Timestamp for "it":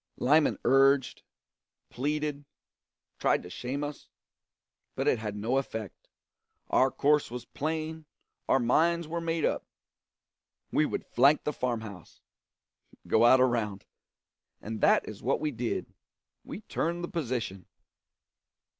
5.07-5.19